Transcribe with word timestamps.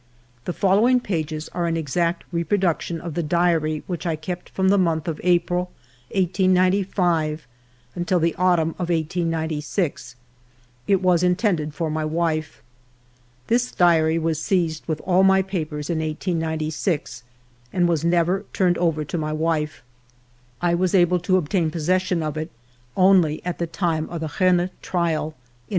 The 0.45 0.51
following 0.53 0.99
pages 0.99 1.47
are 1.49 1.67
an 1.67 1.77
exact 1.77 2.23
reproduction 2.31 2.99
of 2.99 3.13
the 3.13 3.21
diary 3.21 3.83
which 3.85 4.07
I 4.07 4.15
kept 4.15 4.49
from 4.49 4.69
the 4.69 4.79
month 4.79 5.07
of 5.07 5.21
April, 5.23 5.65
1895, 6.09 7.45
until 7.93 8.19
the 8.19 8.33
autumn 8.33 8.69
of 8.79 8.89
1896. 8.89 10.15
It 10.87 11.03
was 11.03 11.21
intended 11.21 11.75
for 11.75 11.91
my 11.91 12.03
wife. 12.03 12.63
This 13.45 13.71
diary 13.71 14.17
was 14.17 14.41
seized 14.41 14.83
with 14.87 15.01
all 15.01 15.21
my 15.21 15.43
papers 15.43 15.87
in 15.87 15.99
1896 15.99 17.21
and 17.71 17.87
was 17.87 18.03
never 18.03 18.45
turned 18.53 18.79
over 18.79 19.05
to 19.05 19.17
my 19.19 19.31
wife. 19.31 19.83
I 20.63 20.73
was 20.73 20.95
able 20.95 21.19
to 21.19 21.37
obtain 21.37 21.69
posses 21.69 22.01
sion 22.01 22.23
of 22.23 22.37
it 22.37 22.49
only 22.97 23.45
at 23.45 23.59
the 23.59 23.67
time 23.67 24.09
of 24.09 24.21
the 24.21 24.31
Rennes 24.39 24.71
trial 24.81 25.13
in 25.25 25.33
1899. 25.33 25.33